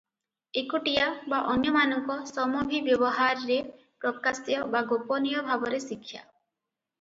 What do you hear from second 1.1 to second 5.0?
ବା ଅନ୍ୟମାନଙ୍କ ସମଭିବ୍ୟବହାରରେ ପ୍ରକାଶ୍ୟ ବା